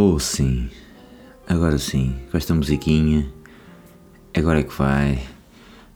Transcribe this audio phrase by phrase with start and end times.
[0.00, 0.70] Oh, sim.
[1.48, 3.28] Agora sim, com esta musiquinha.
[4.32, 5.20] Agora é que vai.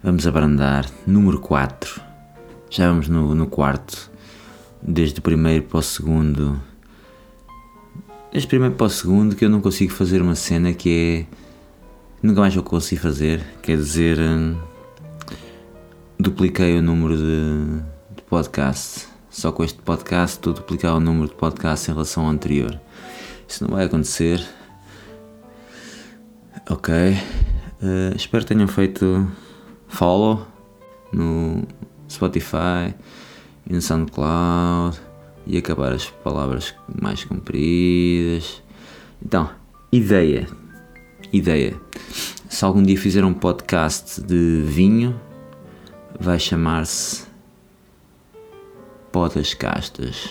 [0.02, 0.90] Vamos abrandar.
[1.06, 2.02] Número 4.
[2.68, 4.10] Já vamos no, no quarto.
[4.82, 6.60] Desde o primeiro para o segundo.
[8.32, 11.36] Desde o primeiro para o segundo que eu não consigo fazer uma cena que é.
[12.20, 13.40] Nunca mais eu consigo fazer.
[13.62, 14.18] Quer dizer.
[14.18, 14.56] Hum,
[16.18, 19.06] dupliquei o número de, de podcast.
[19.30, 22.80] Só com este podcast estou a duplicar o número de podcast em relação ao anterior.
[23.52, 24.42] Isso não vai acontecer.
[26.70, 26.94] Ok.
[26.94, 29.30] Uh, espero que tenham feito
[29.88, 30.46] follow
[31.12, 31.62] no
[32.08, 32.94] Spotify
[33.68, 34.98] e no SoundCloud
[35.46, 38.62] e acabar as palavras mais compridas.
[39.22, 39.50] Então,
[39.92, 40.48] ideia.
[41.30, 41.78] Ideia.
[42.48, 45.20] Se algum dia fizer um podcast de vinho,
[46.18, 47.26] vai chamar-se
[49.12, 50.24] Podas Castas.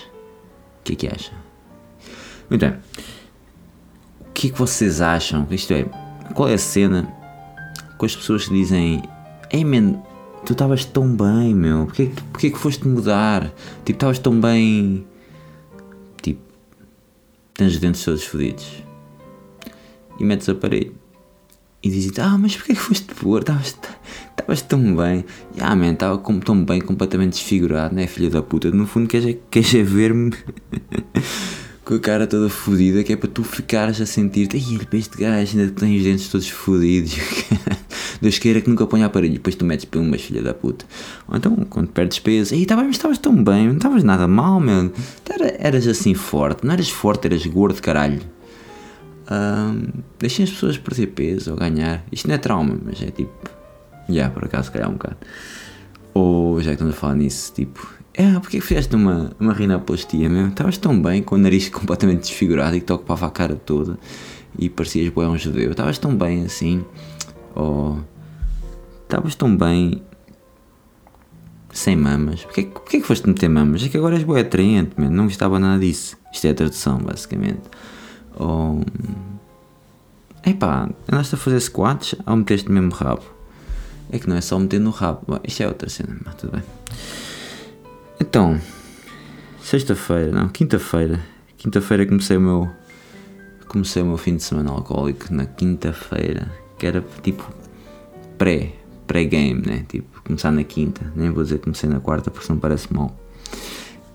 [0.80, 1.32] O que é que acha?
[2.50, 3.21] Muito bem.
[4.42, 5.48] Que que vocês acham?
[5.52, 5.84] Isto é,
[6.34, 7.08] qual é a cena
[7.96, 9.04] com as pessoas que dizem
[9.52, 10.02] Ei man,
[10.44, 13.54] tu estavas tão bem, meu, porquê, porquê que foste mudar?
[13.86, 15.06] Tipo, estavas tão bem.
[16.24, 16.42] Tipo,
[17.54, 18.84] tens os dentes todos fodidos.
[20.20, 20.96] E metes o aparelho.
[21.84, 23.42] E dizes, ah, mas porquê que foste pôr?
[23.42, 25.24] Estavas tão bem.
[25.60, 28.72] Ah, man, estava tão bem, completamente desfigurado, né, filha da puta?
[28.72, 30.32] No fundo, queres, é, queres é ver-me
[31.92, 35.60] com a cara toda fodida, que é para tu ficares a sentir-te, ai, este gajo
[35.60, 37.18] ainda tem os dentes todos fodidos.
[38.22, 39.34] Deus queira que nunca ponha aparelho.
[39.34, 40.86] Depois tu metes umas filha da puta.
[41.28, 44.94] Ou então, quando perdes peso, aí estavas tão bem, não estavas nada mal, meu.
[45.30, 48.22] Era, eras assim forte, não eras forte, eras gordo, caralho.
[49.30, 52.06] Um, deixem as pessoas perder peso ou ganhar.
[52.10, 53.50] Isto não é trauma, mas é tipo.
[54.08, 55.18] Já, yeah, por acaso, se calhar um bocado.
[56.14, 58.01] Ou já que estamos a falar nisso, tipo.
[58.14, 60.50] É, porque que fizeste uma, uma rinoplastia mesmo?
[60.50, 63.98] Estavas tão bem com o nariz completamente desfigurado e que te ocupava a cara toda
[64.58, 65.72] e parecias bem um judeu.
[65.72, 66.84] Estavas tão bem assim.
[67.56, 68.00] Ou.
[69.04, 70.02] Estavas tão bem.
[71.74, 72.44] Sem mamas.
[72.44, 73.84] Porquê, porquê que foste meter mamas?
[73.84, 75.10] É que agora és boa atraente, man.
[75.10, 76.18] não gostava nada disso.
[76.34, 77.62] Isto é a tradução, basicamente.
[78.36, 78.82] Ou.
[80.46, 83.24] Epá, andaste a fazer squats ou meteste mesmo rabo?
[84.12, 85.22] É que não é só meter no rabo.
[85.28, 86.81] Bom, isto é outra cena, mas tudo bem.
[88.22, 88.62] Então,
[89.60, 91.20] sexta-feira, não, quinta-feira.
[91.58, 92.70] Quinta-feira comecei o meu.
[93.68, 97.52] Comecei o meu fim de semana alcoólico na quinta-feira, que era tipo
[98.38, 98.74] pré,
[99.08, 99.86] pré-game, né?
[99.90, 103.20] Tipo, começar na quinta, nem vou dizer que comecei na quarta porque não parece mal.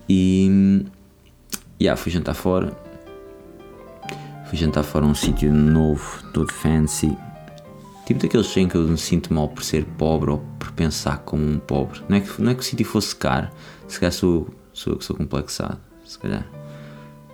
[0.09, 0.87] E.
[1.83, 2.73] Yeah, fui jantar fora.
[4.49, 7.19] Fui jantar fora um sítio novo, todo fancy.
[8.06, 11.44] Tipo daqueles em que eu me sinto mal por ser pobre ou por pensar como
[11.44, 12.00] um pobre.
[12.09, 13.50] Não é que, não é que o sítio fosse caro,
[13.89, 15.81] se calhar sou, sou sou complexado.
[16.05, 16.47] Se calhar.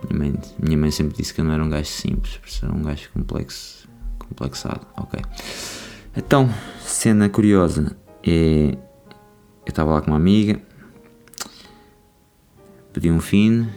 [0.08, 2.70] Minha mãe, minha mãe sempre disse que eu não era um gajo simples, por ser
[2.70, 3.86] um gajo complexo,
[4.18, 4.86] complexado.
[4.96, 5.20] Ok.
[6.16, 6.48] Então,
[6.80, 7.94] cena curiosa
[8.26, 8.78] é.
[9.64, 10.58] Eu estava lá com uma amiga,
[12.94, 13.68] pedi um fine.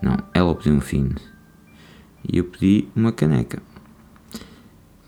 [0.00, 1.16] Não, ela pediu um fine.
[2.32, 3.60] E eu pedi uma caneca.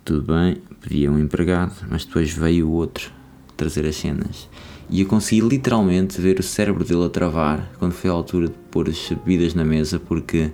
[0.05, 3.11] Tudo bem, pedi a um empregado, mas depois veio o outro
[3.57, 4.51] trazer as cenas.
[4.91, 8.55] E eu consegui literalmente ver o cérebro dele a travar quando foi a altura de
[8.71, 10.53] pôr as bebidas na mesa, porque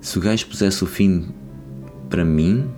[0.00, 1.30] se o gajo pusesse o fim
[2.08, 2.70] para mim,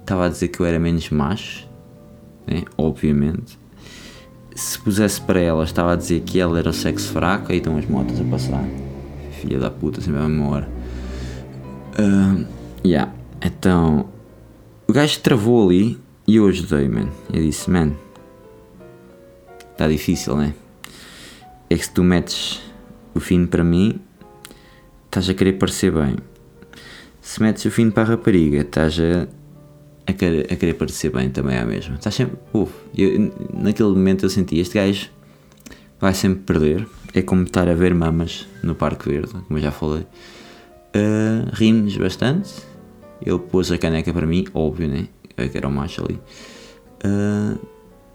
[0.00, 1.68] estava a dizer que eu era menos macho,
[2.44, 2.64] né?
[2.76, 3.56] obviamente.
[4.52, 7.78] Se pusesse para ela, estava a dizer que ela era o sexo fraco, aí estão
[7.78, 8.64] as motos a passar.
[9.40, 10.68] Filha da puta, sempre a mesma hora.
[11.98, 12.44] Uh,
[12.84, 13.12] yeah.
[13.40, 14.08] Então,
[14.92, 15.98] o gajo travou ali
[16.28, 17.08] e eu ajudei, man.
[17.32, 17.92] Eu disse, man,
[19.70, 20.52] está difícil, né?
[21.70, 22.60] É que se tu metes
[23.14, 23.98] o fim para mim,
[25.06, 26.16] estás a querer parecer bem.
[27.22, 29.26] Se metes o fim para a rapariga, estás a,
[30.06, 31.94] a, querer, a querer parecer bem também a mesma.
[31.94, 32.36] Estás sempre.
[32.52, 35.08] Uf, eu, naquele momento eu senti, este gajo
[35.98, 36.86] vai sempre perder.
[37.14, 40.02] É como estar a ver mamas no Parque Verde, como eu já falei.
[40.94, 42.71] Uh, rimos bastante.
[43.24, 45.08] Ele pôs a caneca para mim, óbvio, né?
[45.36, 46.18] Eu que era o macho ali.
[47.04, 47.58] Uh,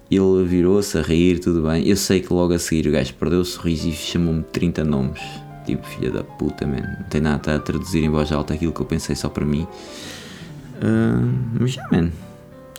[0.09, 1.87] ele virou-se a rir, tudo bem.
[1.87, 5.21] Eu sei que logo a seguir o gajo perdeu o sorriso e chamou-me 30 nomes.
[5.65, 6.81] Tipo, filha da puta, man.
[6.99, 9.67] Não tem nada a traduzir em voz alta aquilo que eu pensei só para mim.
[10.75, 12.09] Uh, mas já, man.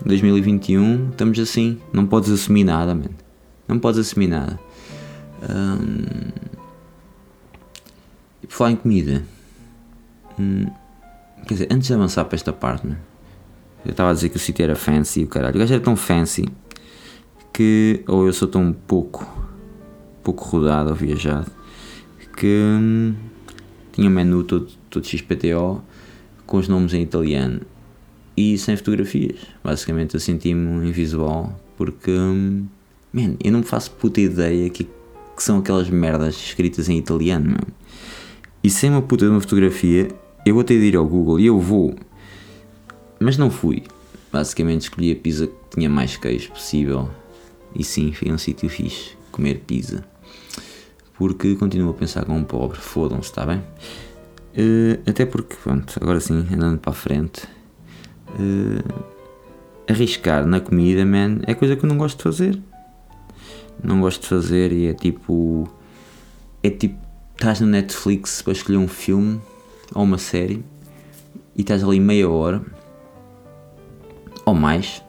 [0.06, 1.78] 2021, estamos assim.
[1.92, 3.10] Não podes assumir nada, man.
[3.66, 4.58] Não podes assumir nada.
[5.42, 6.30] Um,
[8.42, 9.22] e por falar em comida.
[10.38, 10.66] Hum,
[11.48, 12.98] quer dizer, antes de avançar para esta parte, man,
[13.84, 15.56] eu estava a dizer que o sítio era fancy, o caralho.
[15.56, 16.46] O gajo era tão fancy
[17.52, 19.26] que ou eu sou tão pouco
[20.22, 21.50] pouco rodado ou viajado
[22.36, 23.14] que hum,
[23.92, 25.82] tinha um menu todo todo XPTO,
[26.46, 27.60] com os nomes em italiano
[28.36, 29.40] e sem fotografias.
[29.62, 32.66] Basicamente eu senti-me invisual porque, hum,
[33.12, 37.46] man, eu não me faço puta ideia que, que são aquelas merdas escritas em italiano,
[37.46, 37.74] meu.
[38.62, 40.08] E sem uma puta de uma fotografia,
[40.48, 41.94] eu vou ter de ir ao Google e eu vou.
[43.20, 43.82] Mas não fui.
[44.32, 47.10] Basicamente escolhi a pizza que tinha mais queijo possível.
[47.74, 50.04] E sim, foi um sítio fixe comer pizza.
[51.18, 52.78] Porque continuo a pensar como um pobre.
[52.78, 53.58] Fodam-se, está bem?
[53.58, 57.46] Uh, até porque, pronto, agora sim, andando para a frente.
[58.30, 59.04] Uh,
[59.88, 62.58] arriscar na comida, man, é coisa que eu não gosto de fazer.
[63.82, 65.68] Não gosto de fazer e é tipo.
[66.62, 66.98] É tipo.
[67.34, 69.40] Estás no Netflix para escolher um filme
[69.94, 70.64] ou uma série
[71.56, 72.62] e estás ali meia hora
[74.44, 75.02] ou mais.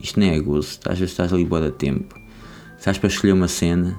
[0.00, 2.14] Isto nem é gozo, às vezes estás ali boa de tempo,
[2.76, 3.96] estás para escolher uma cena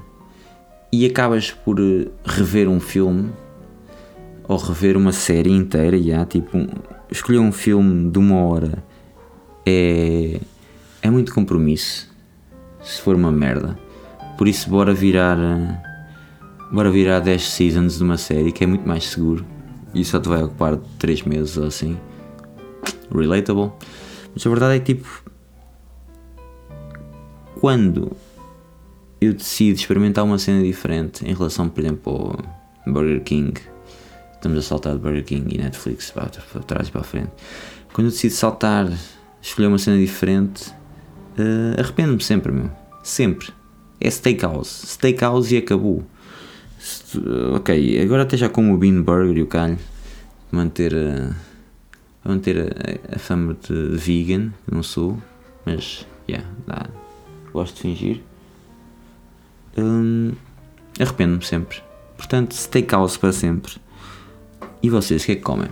[0.91, 3.31] e acabas por eh, rever um filme
[4.43, 5.97] ou rever uma série inteira.
[6.01, 6.57] Já, tipo,
[7.09, 8.83] escolher um filme de uma hora
[9.65, 10.39] é,
[11.01, 12.11] é muito compromisso
[12.81, 13.79] se for uma merda.
[14.37, 15.37] Por isso, bora virar.
[16.73, 19.45] Bora virar 10 seasons de uma série que é muito mais seguro
[19.93, 21.95] e só te vai ocupar 3 meses ou assim.
[23.13, 23.71] Relatable.
[24.33, 25.23] Mas a verdade é que, tipo,
[27.59, 28.11] quando
[29.21, 32.43] eu decido experimentar uma cena diferente em relação, por exemplo,
[32.83, 33.53] ao Burger King,
[34.33, 37.31] estamos a saltar de Burger King e Netflix para, para trás e para a frente.
[37.93, 38.91] Quando eu decido saltar,
[39.39, 40.71] escolher uma cena diferente,
[41.37, 42.71] uh, arrependo-me sempre, meu.
[43.03, 43.49] Sempre.
[44.01, 44.87] É steakhouse.
[44.87, 46.03] Steakhouse e acabou.
[47.55, 49.77] Ok, agora até já como o Bean Burger e o calho.
[50.51, 51.35] Manter a,
[52.27, 55.17] manter a, a fama de vegan, não sou,
[55.65, 56.87] mas, yeah, dá.
[57.51, 58.21] Gosto de fingir.
[59.77, 60.33] Hum,
[60.99, 61.81] Arrependo-me sempre.
[62.17, 63.73] Portanto, steakhouse para sempre.
[64.81, 65.69] E vocês, o que é que comem?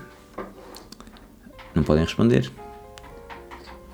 [1.76, 2.52] Não podem responder.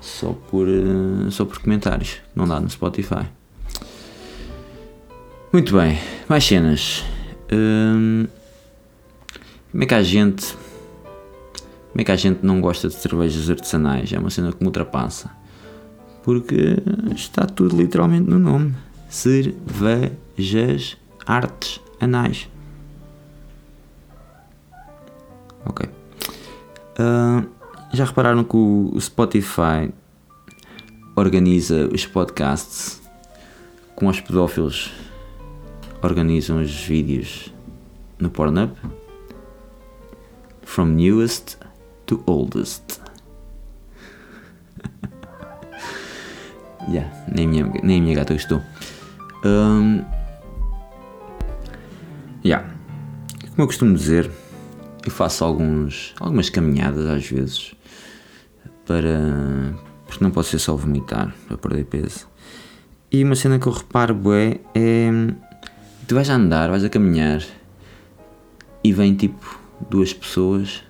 [0.00, 2.20] Só por, uh, só por comentários.
[2.34, 3.26] Não dá no Spotify.
[5.50, 5.98] Muito bem.
[6.28, 7.02] Mais cenas.
[7.50, 8.26] Hum,
[9.72, 10.54] como é que a gente.
[11.90, 14.12] Como é que a gente não gosta de cervejas artesanais?
[14.12, 15.30] É uma cena que me ultrapassa.
[16.22, 16.76] Porque
[17.16, 18.74] está tudo literalmente no nome.
[19.08, 22.46] Cervejas artes anais.
[25.64, 25.88] Ok.
[26.98, 27.48] Uh,
[27.94, 29.90] já repararam que o Spotify
[31.16, 33.00] organiza os podcasts
[33.96, 34.92] com os pedófilos
[36.02, 37.52] organizam os vídeos
[38.18, 38.72] no Pornhub?
[40.62, 41.58] From newest
[42.06, 43.00] to oldest.
[46.88, 48.62] yeah, nem a minha, nem a minha gata gostou.
[49.44, 50.04] Um,
[52.44, 52.68] yeah.
[53.50, 54.30] Como eu costumo dizer,
[55.04, 57.74] eu faço alguns, algumas caminhadas às vezes
[58.86, 59.74] para.
[60.06, 62.26] porque não posso ser só vomitar para perder peso.
[63.10, 64.18] E uma cena que eu reparo
[64.74, 65.10] é.
[66.08, 67.44] Tu vais a andar, vais a caminhar
[68.82, 69.60] e vem tipo
[69.90, 70.82] duas pessoas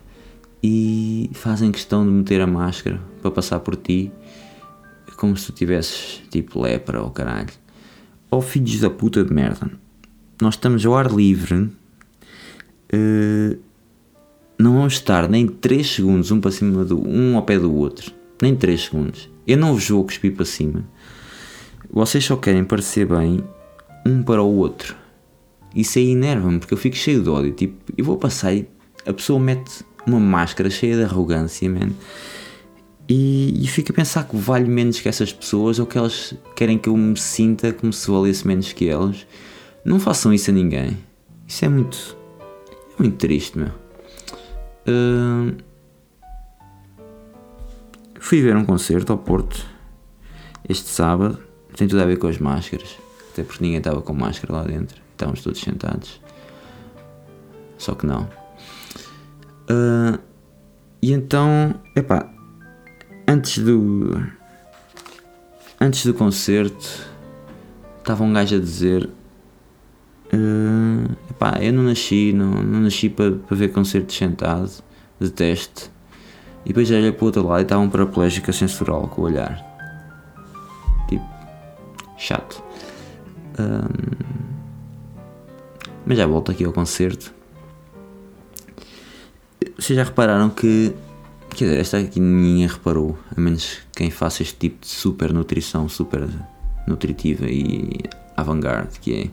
[0.62, 4.12] e fazem questão de meter a máscara para passar por ti
[5.16, 7.48] como se tu tivesses tipo lepra ou caralho.
[8.30, 9.68] Oh filhos da puta de merda,
[10.40, 11.68] nós estamos ao ar livre.
[12.94, 13.58] Uh,
[14.56, 18.12] não vamos estar nem 3 segundos um para cima do um ao pé do outro.
[18.40, 19.28] Nem 3 segundos.
[19.44, 20.84] Eu não vos vou cuspir para cima.
[21.90, 23.42] Vocês só querem parecer bem
[24.06, 25.07] um para o outro.
[25.78, 27.52] Isso aí enerva-me porque eu fico cheio de ódio.
[27.52, 28.68] Tipo, eu vou passar e
[29.06, 31.90] a pessoa mete uma máscara cheia de arrogância, man.
[33.08, 36.76] E, e fico a pensar que vale menos que essas pessoas ou que elas querem
[36.76, 39.24] que eu me sinta como se valesse menos que elas.
[39.84, 40.98] Não façam isso a ninguém.
[41.46, 42.16] Isso é muito.
[42.98, 43.68] É muito triste, meu.
[44.88, 45.56] Uh,
[48.18, 49.64] fui ver um concerto ao Porto
[50.68, 51.38] este sábado.
[51.76, 52.96] Tem tudo a ver com as máscaras.
[53.32, 55.07] Até porque ninguém estava com máscara lá dentro.
[55.18, 56.20] Estávamos todos sentados.
[57.76, 58.22] Só que não.
[59.68, 60.16] Uh,
[61.02, 62.30] e então, epá,
[63.26, 64.24] antes do.
[65.80, 67.04] Antes do concerto,
[67.98, 69.10] estava um gajo a dizer
[70.32, 74.70] Uh, epá, eu não nasci, não, não nasci para, para ver concertos sentado,
[75.18, 75.90] de teste.
[76.66, 79.64] E depois olhei para o outro lado e estava um paraplégico sensural com o olhar.
[81.08, 81.24] Tipo,
[82.18, 82.62] chato.
[83.58, 84.37] Um,
[86.08, 87.34] mas já volto aqui ao concerto.
[89.78, 90.94] Vocês já repararam que.
[91.50, 95.88] Quer dizer, esta aqui ninguém reparou, a menos quem faça este tipo de super nutrição,
[95.88, 96.26] super
[96.86, 98.00] nutritiva e
[98.36, 99.30] avant-garde, que é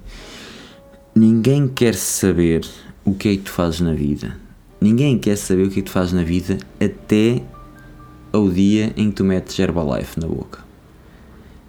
[1.15, 2.65] Ninguém quer saber
[3.05, 4.37] o que é que tu fazes na vida.
[4.81, 7.41] ninguém quer saber o que, é que tu fazes na vida até
[8.33, 10.59] ao dia em que tu metes Herbalife na boca.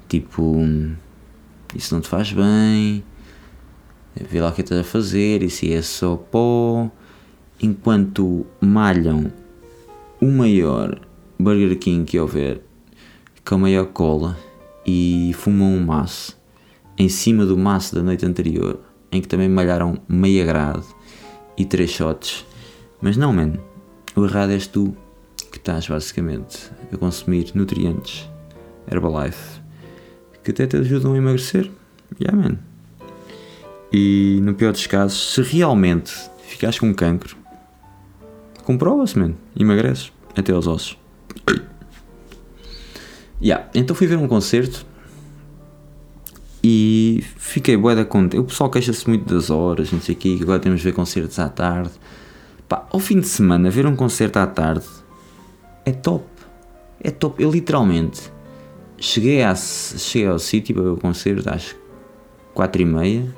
[0.08, 0.56] Tipo,
[1.76, 3.04] isso não te faz bem,
[4.24, 6.90] vê lá o que estás a fazer, isso é só pó.
[7.62, 9.32] Enquanto malham
[10.20, 11.00] o maior
[11.38, 12.60] Burger King que houver,
[13.44, 14.36] com a maior cola,
[14.84, 16.38] e fumam um maço
[16.98, 18.80] em cima do maço da noite anterior,
[19.12, 20.86] em que também malharam meia grade
[21.56, 22.44] e três shots.
[23.00, 23.54] Mas não, man,
[24.14, 24.96] o errado és tu
[25.50, 28.28] que estás basicamente a consumir nutrientes
[28.90, 29.60] Herbalife
[30.42, 31.70] que até te ajudam a emagrecer.
[32.20, 32.58] Yeah, man.
[33.92, 36.12] E no pior dos casos, se realmente
[36.46, 37.36] ficares com cancro,
[38.64, 39.34] comprova-se, man.
[39.58, 40.98] Emagreces até aos ossos.
[43.38, 43.68] Yeah.
[43.74, 44.86] Então fui ver um concerto
[46.64, 48.40] e fiquei bué da contente.
[48.40, 51.38] O pessoal queixa-se muito das horas, não sei o que agora temos de ver concertos
[51.38, 51.92] à tarde.
[52.66, 54.86] Pá, ao fim de semana, ver um concerto à tarde
[55.84, 56.24] é top.
[57.00, 57.40] É top.
[57.40, 58.32] Eu literalmente
[58.98, 61.76] cheguei, a, cheguei ao sítio para ver o concerto às
[62.54, 63.36] 4 e meia.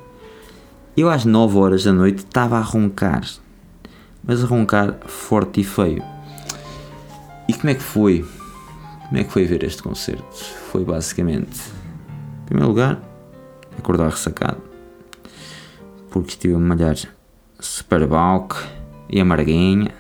[1.01, 3.23] Eu às 9 horas da noite estava a roncar.
[4.25, 6.03] Mas a roncar forte e feio.
[7.47, 8.27] E como é que foi?
[9.07, 10.45] Como é que foi ver este concerto?
[10.73, 11.61] Foi basicamente,
[12.43, 13.01] em primeiro lugar,
[13.79, 14.61] acordar ressacado.
[16.11, 16.97] Porque estive a malhar
[17.61, 18.57] super balk
[19.09, 19.95] e amarguinha.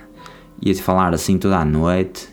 [0.61, 2.28] Ia te falar assim toda a noite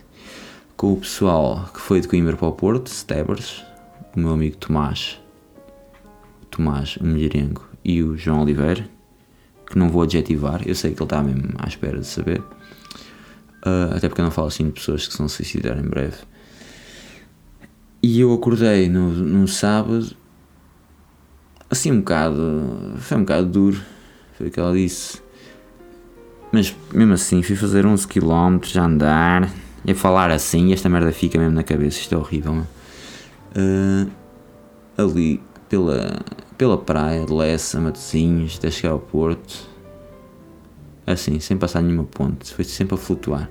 [0.76, 3.64] com o pessoal que foi de Coimbra para o Porto, Stebers,
[4.16, 5.22] o meu amigo Tomás,
[6.50, 8.90] Tomás, o Melhorengo e o João Oliveira,
[9.70, 12.42] que não vou adjetivar, eu sei que ele está mesmo à espera de saber.
[13.64, 16.18] Uh, até porque eu não falo assim de pessoas que se vão suicidar em breve.
[18.02, 20.16] E eu acordei no, no sábado,
[21.70, 22.94] assim um bocado.
[22.98, 23.82] Foi um bocado duro,
[24.34, 25.22] foi o que ela disse.
[26.52, 29.52] Mas mesmo assim, fui fazer 11 km a andar,
[29.86, 32.66] e a falar assim, esta merda fica mesmo na cabeça, isto é horrível.
[33.56, 34.10] Uh,
[34.98, 36.20] ali pela,
[36.58, 39.68] pela praia de Lessa, Matosinhos, até chegar ao Porto,
[41.06, 43.50] assim, sem passar nenhuma ponte, foi sempre a flutuar.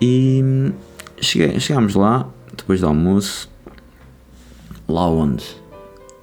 [0.00, 0.72] E
[1.20, 3.50] cheguei, chegámos lá, depois do almoço,
[4.88, 5.44] lá onde?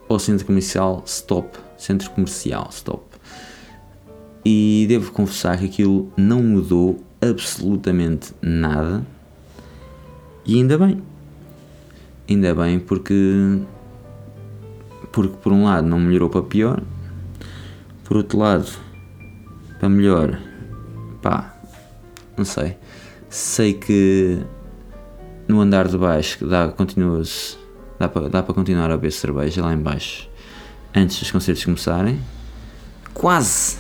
[0.10, 3.04] Ao centro comercial Stop, centro comercial Stop.
[4.46, 9.06] E devo confessar que aquilo não mudou absolutamente nada.
[10.46, 11.04] E ainda bem.
[12.30, 13.60] Ainda bem porque
[15.18, 16.80] porque por um lado não melhorou para pior,
[18.04, 18.72] por outro lado
[19.80, 20.40] para melhor,
[21.24, 21.56] pá,
[22.38, 22.78] não sei.
[23.28, 24.38] Sei que
[25.48, 27.24] no andar de baixo dá, continua
[27.98, 30.30] dá para, dá para continuar a beber cerveja lá em baixo
[30.96, 32.22] antes dos concertos começarem.
[33.12, 33.78] Quase,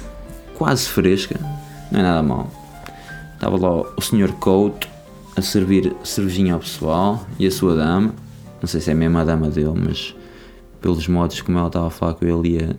[0.55, 1.39] quase fresca,
[1.91, 2.51] não é nada mal.
[3.35, 4.33] Estava lá o Sr.
[4.39, 4.87] Couto
[5.35, 8.11] a servir cervejinha ao pessoal e a sua dama.
[8.59, 10.15] Não sei se é mesmo a dama dele, mas
[10.81, 12.77] pelos modos como ela estava a falar com ele ia,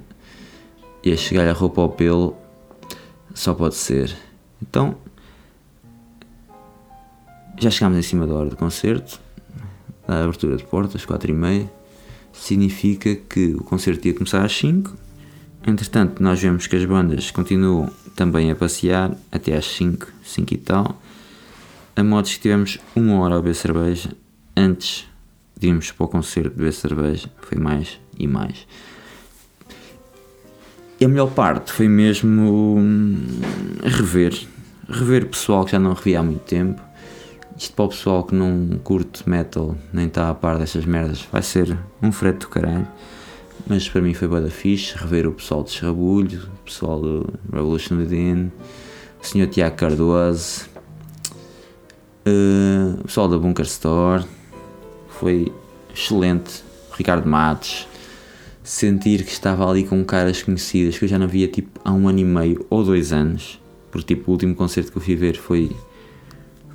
[1.04, 2.36] ia chegar a roupa ao pelo,
[3.34, 4.14] só pode ser.
[4.62, 4.96] Então
[7.60, 9.20] já chegámos em cima da hora do concerto,
[10.06, 11.72] da abertura de portas, 4 e meia.
[12.32, 14.96] Significa que o concerto ia começar às 5.
[15.66, 20.56] Entretanto, nós vemos que as bandas continuam também a passear até às 5, 5 e
[20.58, 21.02] tal.
[21.96, 24.10] A modos que tivemos uma hora a beber cerveja
[24.56, 25.04] antes
[25.58, 27.28] de irmos para o concerto beber cerveja.
[27.40, 28.66] Foi mais e mais.
[31.00, 33.16] E a melhor parte foi mesmo hum,
[33.82, 34.34] rever.
[34.88, 36.88] Rever pessoal que já não revia há muito tempo
[37.58, 41.42] isto para o pessoal que não curte metal, nem está a par dessas merdas, vai
[41.42, 42.86] ser um frete do caralho.
[43.66, 47.96] Mas para mim foi bada fixe rever o pessoal de Chabulho, o pessoal do Revolution
[47.96, 48.52] Within,
[49.20, 49.48] o Sr.
[49.48, 50.66] Tiago Cardoso,
[52.24, 54.24] uh, o pessoal da Bunker Store.
[55.18, 55.52] Foi
[55.94, 56.62] excelente.
[56.96, 57.86] Ricardo Matos.
[58.62, 62.08] Sentir que estava ali com caras conhecidas que eu já não via tipo há um
[62.08, 63.60] ano e meio ou dois anos.
[63.90, 65.70] Porque tipo o último concerto que eu fui ver foi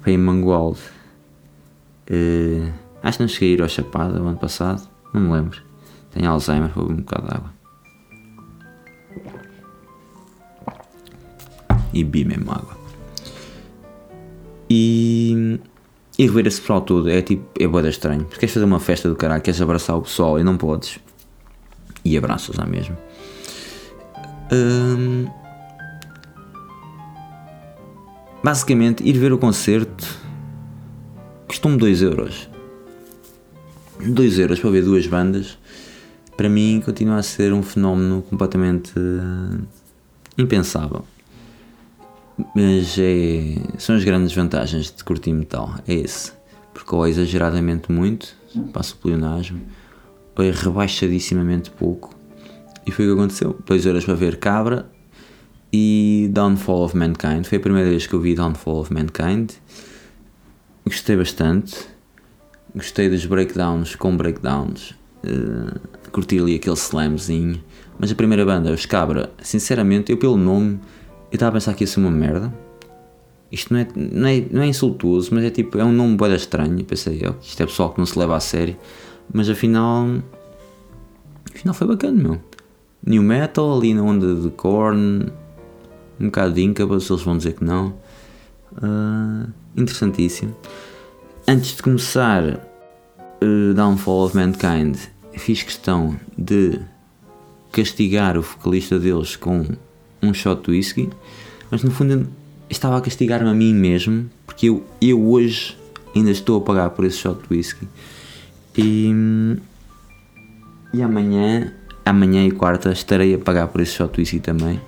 [0.02, 0.80] foi em Mangualde.
[2.10, 2.72] Uh,
[3.02, 5.62] acho que não cheguei a ir ao Chapada o ano passado, não me lembro.
[6.12, 7.54] Tenho Alzheimer, vou beber um bocado de água.
[11.94, 12.78] E bi mesmo água.
[14.70, 15.13] E,
[16.24, 18.24] e rever esse pessoal todo é tipo, é boeda estranho.
[18.24, 21.00] Porque queres fazer uma festa do caralho, queres abraçar o pessoal e não podes.
[22.06, 22.98] E abraças lá mesmo.
[24.52, 25.26] Um,
[28.44, 30.06] Basicamente, ir ver o concerto
[31.48, 32.50] custou-me 2 euros.
[34.06, 35.58] 2 euros para ver duas bandas,
[36.36, 38.92] para mim continua a ser um fenómeno completamente
[40.38, 41.06] impensável.
[42.56, 46.32] Mas é, são as grandes vantagens de curtir metal, é esse.
[46.74, 48.36] Porque ou é exageradamente muito,
[48.72, 49.62] passa o pleonasmo,
[50.36, 52.16] ou é rebaixadissimamente pouco.
[52.86, 53.58] E foi o que aconteceu.
[53.66, 54.90] 2 horas para ver Cabra
[55.72, 57.46] e Downfall of Mankind.
[57.46, 59.52] Foi a primeira vez que eu vi Downfall of Mankind.
[60.86, 61.88] Gostei bastante.
[62.76, 64.96] Gostei dos breakdowns com breakdowns.
[65.24, 65.80] Uh,
[66.12, 67.64] curti ali aquele slamzinho.
[67.98, 70.80] Mas a primeira banda, os Cabra, sinceramente, eu pelo nome,
[71.34, 72.54] eu estava a pensar que ia ser uma merda.
[73.52, 76.32] Isto não é, não é, não é insultuoso, mas é tipo, é um nome bem
[76.36, 76.86] estranho.
[76.86, 78.78] Pensei, oh, isto é pessoal que não se leva a sério.
[79.34, 80.06] Mas afinal,
[81.52, 82.42] afinal foi bacana, meu.
[83.04, 85.26] New Metal, ali na onda de Korn,
[86.20, 87.96] um bocado de Incubus, eles vão dizer que não.
[88.74, 90.56] Uh, interessantíssimo.
[91.48, 94.98] Antes de começar uh, Downfall of Mankind,
[95.32, 96.80] fiz questão de
[97.72, 99.66] castigar o vocalista deles com
[100.24, 101.10] um shot de whisky,
[101.70, 102.28] mas no fundo
[102.70, 105.78] estava a castigar-me a mim mesmo, porque eu, eu hoje
[106.16, 107.88] ainda estou a pagar por esse shot de whisky.
[108.78, 109.12] E,
[110.94, 111.74] e amanhã,
[112.06, 114.80] amanhã e quarta, estarei a pagar por esse shot de whisky também.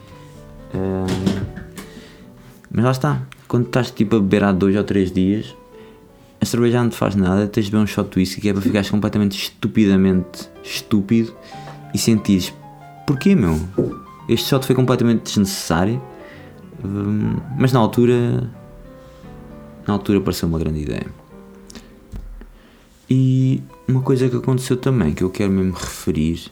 [2.72, 5.56] mas lá está, quando estás tipo a beber há dois ou três dias,
[6.42, 8.54] a cerveja não te faz nada, tens de beber um shot de whisky que é
[8.54, 11.34] para ficares completamente estupidamente estúpido
[11.94, 12.54] e sentires
[13.06, 13.60] porquê meu?
[14.28, 16.02] Este shot foi completamente desnecessário,
[16.84, 18.50] hum, mas na altura.
[19.88, 21.08] Na altura pareceu uma grande ideia.
[23.08, 26.52] E uma coisa que aconteceu também que eu quero mesmo referir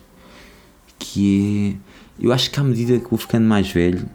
[0.99, 1.93] que é.
[2.25, 4.07] Eu acho que à medida que vou ficando mais velho,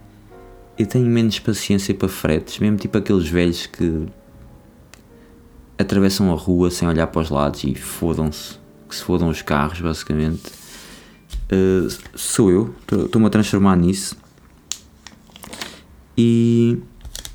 [0.78, 4.06] eu tenho menos paciência para fretes, mesmo tipo aqueles velhos que
[5.76, 8.56] atravessam a rua sem olhar para os lados e fodam-se,
[8.88, 10.57] que se fodam os carros, basicamente.
[11.50, 14.16] Uh, sou eu, estou-me a transformar nisso.
[16.16, 16.78] E.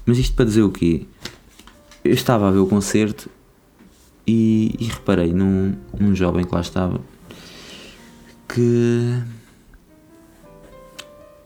[0.06, 1.06] Mas isto para dizer o quê?
[2.04, 3.30] Eu estava a ver o concerto
[4.28, 7.02] e, e reparei num, num jovem que lá estava
[8.54, 9.24] que.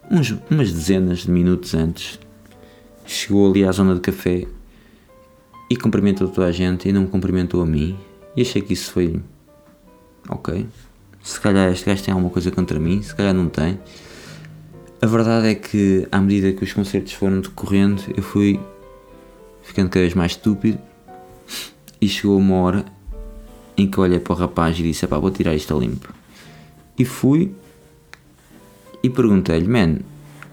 [0.10, 2.20] Uns, umas dezenas de minutos antes
[3.06, 4.48] chegou ali à zona de café
[5.70, 7.98] e cumprimentou toda a gente e não me cumprimentou a mim.
[8.36, 9.22] E achei que isso foi.
[10.30, 10.68] Ok,
[11.28, 13.78] se calhar este gajo tem alguma coisa contra mim, se calhar não tem.
[15.02, 18.58] A verdade é que, à medida que os concertos foram decorrendo, eu fui
[19.62, 20.80] ficando cada vez mais estúpido
[22.00, 22.86] e chegou uma hora
[23.76, 26.13] em que eu olhei para o rapaz e disse: pá, vou tirar isto a limpo.
[26.98, 27.54] E fui
[29.04, 29.98] e perguntei-lhe: man,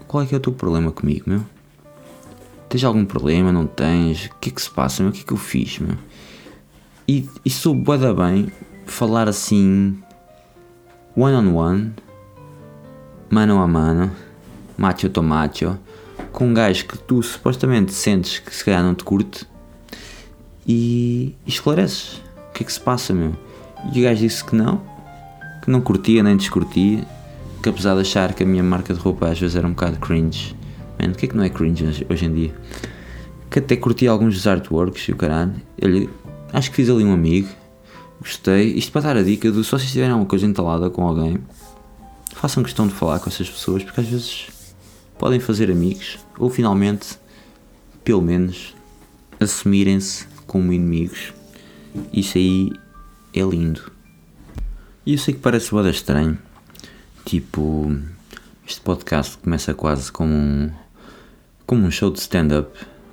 [0.09, 1.41] qual é que é o teu problema comigo, meu?
[2.67, 3.49] Tens algum problema?
[3.49, 4.25] Não tens?
[4.25, 5.11] O que é que se passa, meu?
[5.11, 5.95] O que é que eu fiz, meu?
[7.07, 7.81] E, e soube
[8.13, 8.51] bem
[8.85, 9.97] falar assim
[11.17, 11.93] one on one,
[13.29, 14.11] mano a mano,
[14.77, 15.79] macho to macho,
[16.31, 19.47] com um gajo que tu supostamente sentes que se calhar não te curte
[20.67, 23.33] e esclareces o que é que se passa, meu.
[23.93, 24.81] E o gajo disse que não,
[25.63, 27.05] que não curtia nem descurtia,
[27.63, 29.97] que apesar de achar que a minha marca de roupa às vezes era um bocado
[29.97, 30.53] cringe,
[30.99, 32.55] man, o que é que não é cringe hoje em dia?
[33.49, 35.53] Que até curtia alguns dos artworks e o caralho.
[35.77, 36.09] Ele,
[36.51, 37.47] acho que fiz ali um amigo
[38.19, 38.73] Gostei.
[38.73, 41.37] Isto para dar a dica de se vocês tiverem alguma coisa entalada com alguém,
[42.33, 44.47] façam questão de falar com essas pessoas porque às vezes
[45.17, 47.17] podem fazer amigos ou finalmente,
[48.03, 48.75] pelo menos,
[49.39, 51.33] assumirem-se como inimigos.
[52.11, 52.71] Isso aí
[53.33, 53.91] é lindo.
[55.05, 56.37] E eu sei que parece boda estranho.
[57.23, 57.95] Tipo,
[58.67, 60.71] este podcast começa quase como um,
[61.65, 62.69] como um show de stand-up.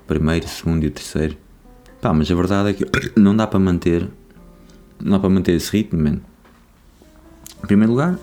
[0.06, 1.36] Primeiro, segundo e terceiro.
[2.00, 2.86] Pá, mas a verdade é que
[3.18, 4.08] não dá para manter
[5.02, 6.20] não para manter esse ritmo, man.
[7.62, 8.18] Em primeiro lugar,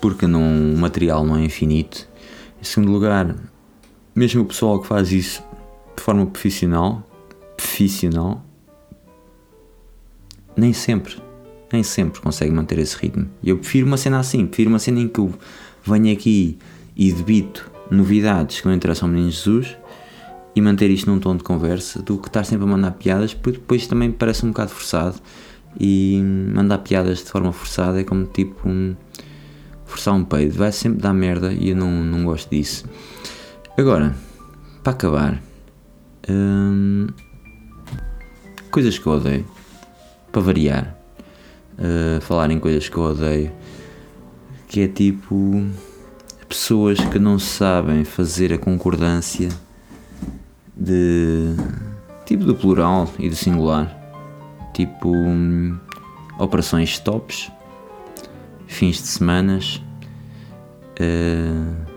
[0.00, 0.42] porque não,
[0.74, 2.08] o material não é infinito.
[2.60, 3.36] Em segundo lugar,
[4.14, 5.42] mesmo o pessoal que faz isso
[5.96, 7.02] de forma profissional,
[7.56, 8.44] profissional,
[10.56, 11.16] nem sempre,
[11.72, 13.28] nem sempre consegue manter esse ritmo.
[13.42, 15.32] Eu prefiro uma cena assim, prefiro uma cena em que eu
[15.84, 16.58] venho aqui
[16.96, 19.76] e debito novidades que não interessam ao Menino Jesus
[20.54, 23.58] e manter isto num tom de conversa do que estar sempre a mandar piadas, porque
[23.58, 25.20] depois também parece um bocado forçado
[25.78, 26.20] e
[26.54, 28.94] mandar piadas de forma forçada é como tipo um,
[29.84, 32.84] forçar um peido, vai sempre dar merda e eu não, não gosto disso.
[33.76, 34.14] Agora,
[34.82, 35.42] para acabar,
[36.28, 37.06] hum,
[38.70, 39.46] coisas que eu odeio,
[40.30, 40.96] para variar,
[41.78, 43.52] uh, falar em coisas que eu odeio,
[44.68, 45.66] que é tipo
[46.48, 49.48] pessoas que não sabem fazer a concordância
[50.76, 51.54] de
[52.26, 54.01] tipo do plural e do singular
[54.72, 55.78] tipo hum,
[56.38, 57.50] operações stops,
[58.66, 59.82] fins de semanas,
[61.00, 61.92] uh,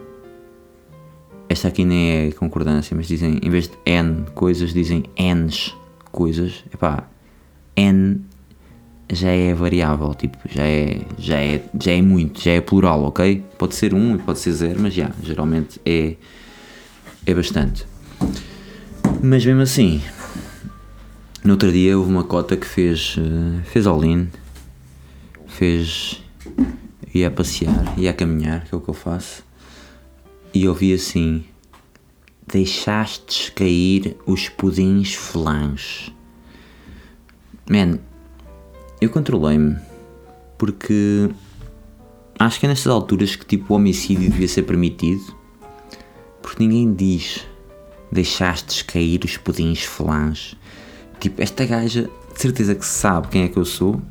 [1.47, 5.75] esta aqui nem é concordância, mas dizem, em vez de N coisas, dizem Ns
[6.11, 6.63] coisas.
[6.73, 7.07] Epá,
[7.75, 8.21] N
[9.11, 13.43] já é variável, tipo, já é, já é, já é muito, já é plural, ok?
[13.57, 16.15] Pode ser um pode ser zero, mas já, geralmente é,
[17.25, 17.85] é bastante.
[19.21, 20.01] Mas mesmo assim,
[21.45, 24.27] no outro dia houve uma cota que fez, eh, fez all-in,
[25.45, 26.23] fez,
[27.13, 29.43] ia a passear, ia a caminhar, que é o que eu faço,
[30.51, 31.45] e ouvi assim,
[32.47, 36.11] deixastes cair os pudins flanges.
[37.69, 37.99] Man,
[38.99, 39.77] eu controlei-me
[40.57, 41.29] porque
[42.39, 45.35] acho que é nestas alturas que tipo o homicídio devia ser permitido
[46.41, 47.45] porque ninguém diz
[48.11, 50.55] deixastes cair os pudins flanges.
[51.19, 54.01] Tipo, esta gaja de certeza que sabe quem é que eu sou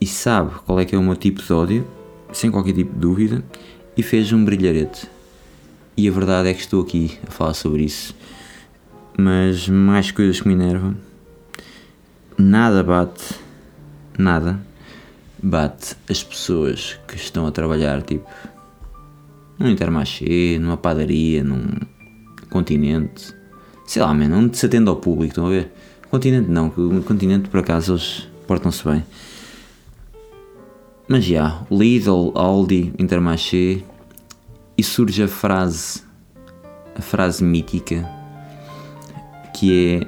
[0.00, 1.86] e sabe qual é que é o meu tipo de ódio,
[2.32, 3.44] sem qualquer tipo de dúvida,
[3.96, 5.08] e fez um brilharete.
[5.96, 8.14] E a verdade é que estou aqui a falar sobre isso.
[9.16, 10.96] Mas mais coisas que me enervam.
[12.38, 13.34] Nada bate,
[14.18, 14.58] nada
[15.42, 18.28] bate as pessoas que estão a trabalhar, tipo,
[19.58, 21.68] num intermarché, numa padaria, num
[22.50, 23.34] continente,
[23.86, 25.72] sei lá, mano, onde se atende ao público, estão a ver?
[26.10, 29.04] Continente não, no continente por acaso eles portam-se bem.
[31.08, 33.82] Mas já, Lidl, Aldi, Intermarché,
[34.76, 36.02] e surge a frase,
[36.94, 38.08] a frase mítica,
[39.54, 40.00] que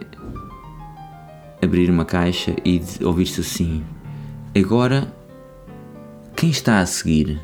[1.61, 3.85] é abrir uma caixa e ouvir-se assim:
[4.57, 5.13] Agora,
[6.37, 7.41] quem está a seguir?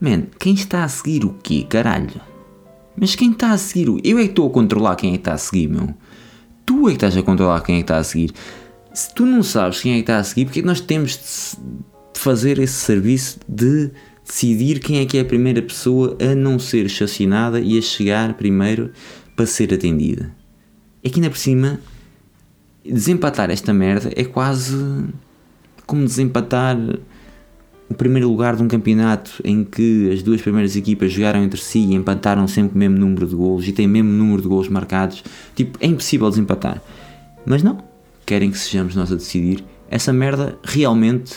[0.00, 2.20] Man, quem está a seguir o quê, caralho?
[3.00, 3.88] Mas quem está a seguir?
[4.04, 5.94] Eu é que estou a controlar quem é que está a seguir, meu.
[6.66, 8.32] Tu é que estás a controlar quem é que está a seguir.
[8.92, 11.56] Se tu não sabes quem é que está a seguir, porque é que nós temos
[12.12, 13.90] de fazer esse serviço de
[14.24, 18.34] decidir quem é que é a primeira pessoa a não ser chacinada e a chegar
[18.34, 18.90] primeiro
[19.36, 20.34] para ser atendida?
[21.02, 21.80] É que ainda por cima,
[22.84, 24.76] desempatar esta merda é quase
[25.86, 26.76] como desempatar
[27.90, 31.78] o primeiro lugar de um campeonato em que as duas primeiras equipas jogaram entre si
[31.78, 34.68] e empataram sempre o mesmo número de golos e têm o mesmo número de golos
[34.68, 35.24] marcados.
[35.54, 36.82] Tipo, é impossível desempatar.
[37.46, 37.78] Mas não.
[38.26, 39.64] Querem que sejamos nós a decidir.
[39.90, 41.34] Essa merda realmente.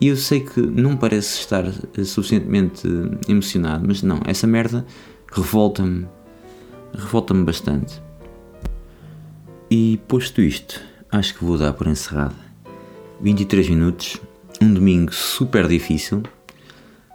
[0.00, 4.20] E eu sei que não parece estar eh, suficientemente eh, emocionado, mas não.
[4.24, 4.86] Essa merda
[5.32, 6.06] revolta-me.
[6.94, 8.00] Revolta-me bastante.
[9.68, 12.36] E posto isto, acho que vou dar por encerrado.
[13.20, 14.20] 23 minutos,
[14.60, 16.22] um domingo super difícil,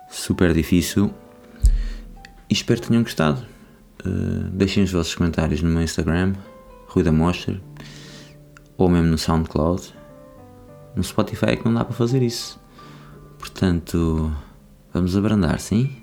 [0.10, 1.14] super difícil,
[2.50, 3.46] e espero que tenham gostado.
[4.06, 6.34] Uh, deixem os vossos comentários no meu Instagram,
[6.88, 7.62] Rui da Mostra,
[8.78, 9.94] ou mesmo no SoundCloud.
[10.96, 12.60] No Spotify é que não dá para fazer isso.
[13.40, 14.36] Portanto,
[14.94, 15.96] vamos abrandar, sim?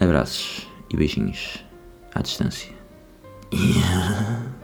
[0.00, 1.64] Abraços e beijinhos
[2.14, 2.74] à distância.
[3.52, 4.42] Yeah.